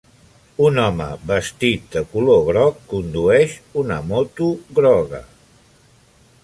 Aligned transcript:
Un 0.67 0.79
home 0.83 1.09
vestit 1.31 1.83
de 1.97 2.03
color 2.15 2.41
groc 2.47 2.81
condueix 2.95 3.55
una 3.83 4.01
moto 4.15 4.51
groga. 4.81 5.23